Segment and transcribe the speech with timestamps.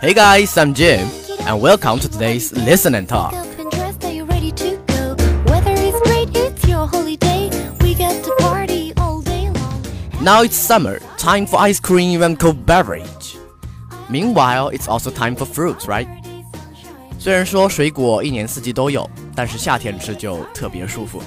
[0.00, 1.08] Hey guys, I'm Jim,
[1.46, 3.32] and welcome to today's Listen and Talk.
[10.20, 13.36] Now it's summer, time for ice cream and cold beverage.
[14.08, 16.08] Meanwhile, it's also time for fruits, right?
[17.18, 21.22] 虽然说水果一年四季都有，但是夏天吃就特别舒服。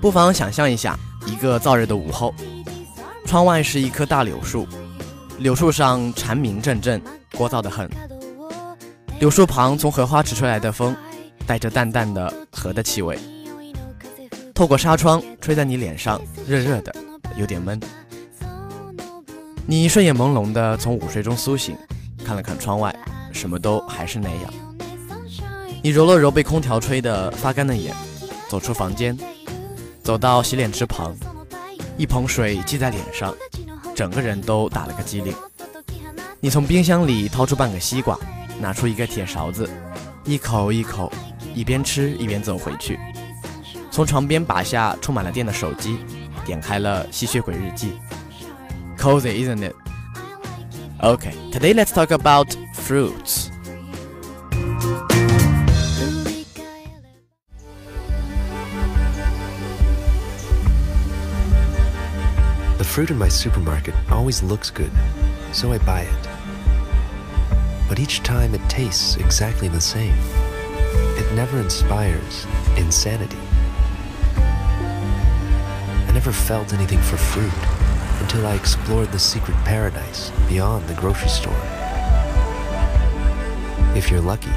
[0.00, 2.34] 不妨想象一下，一个燥热的午后，
[3.24, 4.66] 窗外是一棵大柳树，
[5.37, 7.01] 柳树上蝉鸣阵阵，
[7.33, 7.89] 聒噪的很。
[9.19, 10.95] 柳树旁从荷花池吹来的风，
[11.45, 13.19] 带着淡淡的荷的气味，
[14.53, 16.95] 透过纱窗吹在你脸上，热热的，
[17.35, 17.79] 有点闷。
[19.67, 21.77] 你睡眼朦胧的从午睡中苏醒，
[22.25, 22.95] 看了看窗外，
[23.31, 24.53] 什么都还是那样。
[25.83, 27.93] 你揉了揉被空调吹得发干的眼，
[28.49, 29.15] 走出房间，
[30.01, 31.15] 走到洗脸池旁，
[31.95, 33.33] 一盆水积在脸上，
[33.97, 35.33] 整个人都打了个激灵。
[36.39, 38.15] 你从冰箱里掏出半个西瓜。
[38.59, 39.69] 拿出一个铁勺子，
[40.25, 41.13] 一口一口，
[41.53, 42.99] 一边吃一边走回去。
[43.91, 45.99] 从床边拔下充满了电的手机，
[46.43, 47.93] 点开了《吸血鬼日记》。
[48.99, 49.75] Cozy, isn't it?
[50.99, 53.46] Okay, today let's talk about fruits.
[62.97, 64.91] Fruit in my supermarket always looks good,
[65.51, 66.27] so I buy it
[67.87, 70.15] but each time it tastes exactly the same.
[71.17, 72.45] It never inspires
[72.75, 73.37] insanity.
[74.35, 77.51] I never felt anything for fruit
[78.21, 81.61] until I explored the secret paradise beyond the grocery store.
[83.95, 84.53] If you're lucky,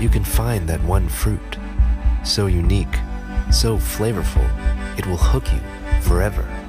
[0.00, 1.58] you can find that one fruit,
[2.24, 2.96] so unique,
[3.52, 4.48] so flavorful,
[4.98, 5.60] it will hook you
[6.02, 6.61] forever.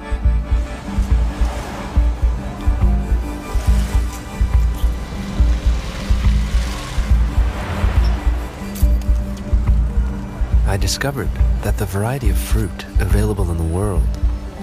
[10.83, 11.29] discovered
[11.61, 14.07] that the variety of fruit available in the world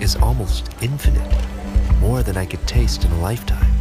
[0.00, 1.31] is almost infinite,
[2.00, 3.72] more than I could taste in a lifetime,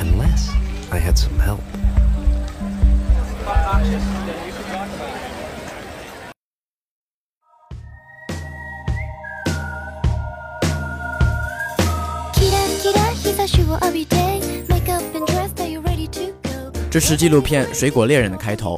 [0.00, 0.50] unless
[0.92, 1.62] I had some help.
[13.42, 14.58] This
[16.90, 18.76] 这是纪录片《水果猎人》的开头。《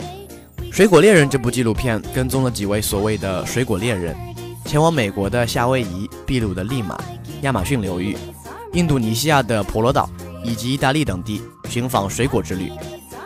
[0.75, 4.13] 水果猎人》这部纪录片跟踪了几位所谓的水果猎人，
[4.65, 7.01] 前往美国的夏威夷、秘鲁的利马、
[7.43, 8.17] 亚马逊流域、
[8.73, 10.09] 印度尼西亚的婆罗岛
[10.43, 12.69] 以及意大利等地，寻访水果之旅，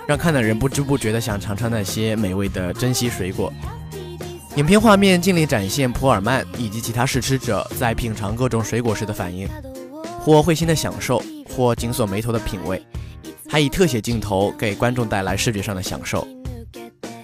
[0.06, 3.52] 让看的人不知不觉地想尝尝那些美味的珍稀水果。
[4.56, 9.50] 影片画面尽力展现普尔曼以及其他试吃者在品尝各种水果时的反应，
[10.20, 12.80] 或会心的享受，或紧锁眉头的品味，
[13.48, 16.28] 还以特写镜头给观众带来视觉上的享受。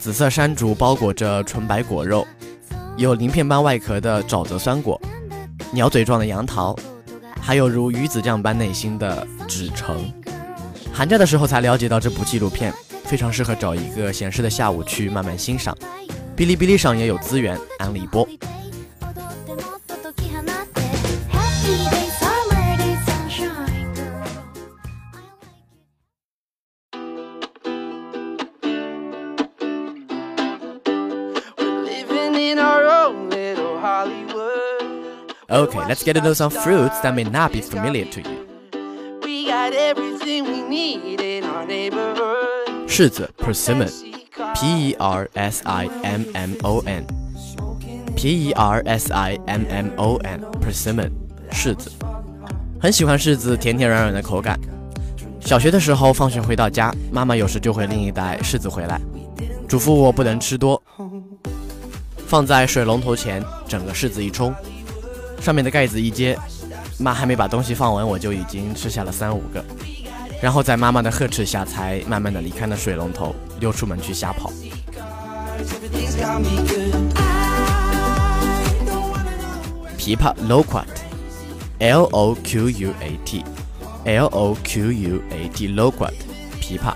[0.05, 2.27] 紫色山竹包裹着纯白果肉，
[2.95, 5.01] 有鳞片般外壳的沼泽酸果，
[5.71, 6.75] 鸟嘴状的杨桃，
[7.41, 9.97] 还有如鱼子酱般内心的纸橙。
[10.93, 12.71] 寒假的时候才了解到这部纪录片，
[13.05, 15.75] 非常适合找一个闲适的下午去慢慢欣赏。
[16.37, 18.27] 哔哩哔哩上也有资源，安利一波。
[35.47, 38.47] Okay, let's get to know some fruits that may not be familiar to you.
[39.22, 42.88] We got everything we need in our neighborhood.
[42.88, 43.91] 柿子 persimmon,
[44.55, 47.05] P E R S I M M O N,
[48.16, 51.11] P E R S I M M O N, persimmon
[51.51, 51.91] 柿子，
[52.81, 54.59] 很喜欢柿子甜甜软软的口感。
[55.39, 59.00] 小学的时候，放学回到家，妈妈有时就会拎一袋柿子回来，
[59.67, 60.81] 嘱咐我不能吃多，
[62.25, 64.52] 放在水龙头前，整个柿子一冲。
[65.41, 66.38] 上面的盖子一揭，
[66.98, 69.65] 妈还没把东西放完，我就已经吃下了三五个，
[70.42, 74.53] 然后在妈妈的呵斥下，才慢慢的离开了水龙头，溜出门去瞎跑。
[79.98, 86.15] 琵琶 loquat，L O Q U A T，L O Q U A T loquat，
[86.60, 86.94] 琵琶。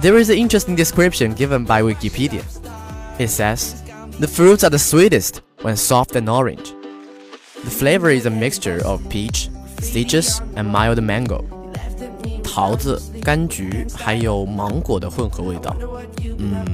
[0.00, 2.42] There is an interesting description given by Wikipedia.
[3.18, 3.74] It says,
[4.18, 6.74] the fruits are the sweetest when soft and orange.
[7.62, 9.48] The flavor is a mixture of peach,
[9.80, 11.42] citrus, and mild mango.
[12.42, 15.74] 桃子、柑橘还有芒果的混合味道，
[16.38, 16.64] 嗯，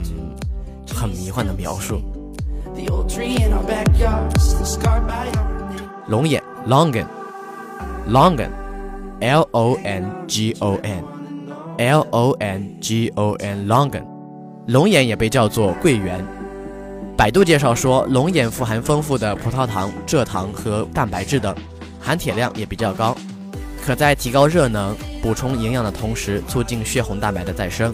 [0.93, 2.03] 很迷幻的描述。
[6.09, 11.03] 龙眼 （longan），longan，l o n g o n，
[11.79, 14.05] l o n g o n longan，
[14.67, 16.25] 龙眼也被叫做桂圆。
[17.18, 21.56] 百度介绍说，龙眼富含丰富的葡萄糖、蔗糖和蛋白质等，
[22.00, 23.16] 含铁量也比较高，
[23.86, 27.94] 可在提高热能、补充营养的同时，促进血红蛋白的再生，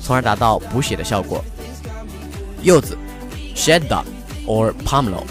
[0.00, 1.42] 从而达到补血的效果。
[2.62, 2.98] 柚子
[3.54, 4.04] ，shaddock
[4.44, 5.22] or pomelo。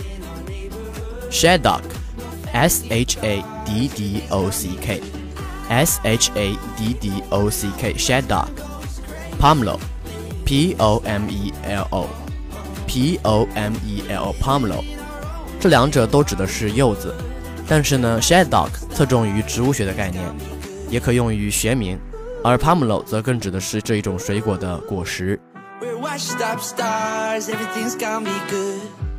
[1.29, 8.47] shaddock，s h a d d o c k，s h a d d o c k，shaddock。
[9.38, 12.07] pomelo，p o m e l
[12.88, 14.81] o，p o m e l o，pomelo。
[15.60, 17.13] 这两者都指的是柚子，
[17.68, 20.24] 但是呢，shaddock 侧重于植物学的概念，
[20.89, 22.00] 也可用于学名，
[22.44, 25.38] 而 pomelo 则更指的是这一种水果的果实。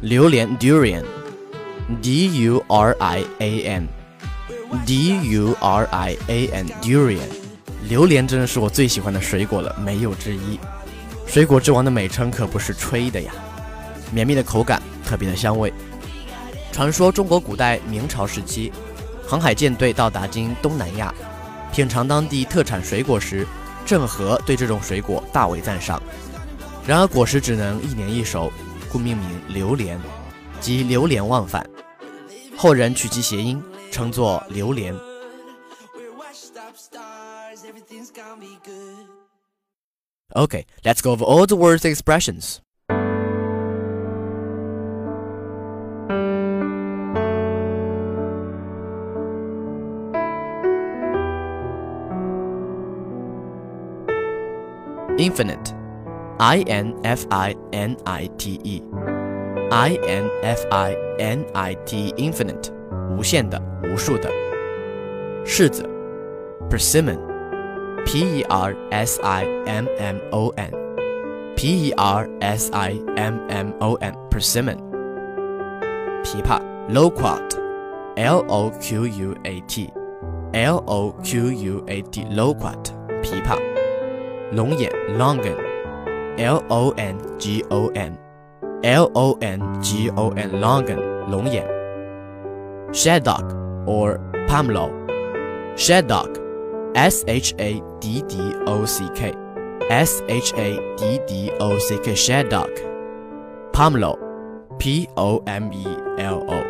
[0.01, 7.29] 榴莲 durian，d u r i a n，d u r i a n，durian。
[7.89, 10.59] 榴莲真的是我最喜欢的水果了，没有之一。
[11.27, 13.33] 水果之王的美称可不是吹的呀！
[14.13, 15.73] 绵密的口感，特别的香味。
[16.73, 18.73] 传说中国古代明朝时期，
[19.27, 21.13] 航海舰队到达今东南亚，
[21.73, 23.47] 品尝当地特产水果时，
[23.85, 26.01] 郑和对这种水果大为赞赏。
[26.87, 28.53] 然而果实只能一年一熟，
[28.91, 30.01] 故命名榴莲，
[30.61, 31.69] 即流连忘返。
[32.57, 34.95] 后人取其谐音，称作榴莲。
[40.35, 42.59] Okay, let's go over all the words and expressions.
[55.18, 55.74] Infinite
[56.40, 58.82] I N F I N I T E
[59.72, 62.70] I N F I N I T infinite
[63.16, 64.30] 无限的、无数的。
[65.46, 65.84] 柿子
[66.70, 67.20] persimmon
[68.06, 70.72] P E R S I M M O N
[71.56, 74.78] P E R S I M M O N persimmon
[76.24, 77.58] 琵琶 loquat
[78.16, 79.90] L O Q U A T
[80.54, 82.92] L O Q U A T loquat
[83.22, 83.67] 琵琶
[84.51, 85.55] 龙眼 longan
[86.39, 88.17] L O N G O N
[88.83, 90.97] L O N G O N longan
[91.29, 91.67] 龙眼
[92.93, 93.45] shaddock
[93.87, 94.19] or
[94.49, 94.91] pomelo
[95.77, 96.29] shaddock
[96.95, 99.35] S H A D D O C K
[99.91, 102.71] S H A D D O C K shaddock
[103.73, 104.17] pomelo
[104.79, 105.85] P O M E
[106.19, 106.63] L O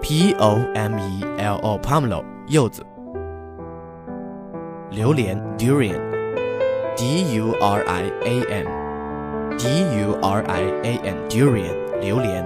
[0.00, 2.84] P O M E L O pomelo 柚子
[4.92, 6.05] 榴莲 durian
[6.96, 8.66] D U R I A N
[9.58, 9.64] D
[10.00, 12.44] U R I A N durian 榴莲。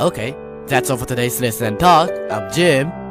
[0.00, 0.34] Okay,
[0.66, 2.10] that's all for today's listen and talk.
[2.30, 3.03] I'm Jim.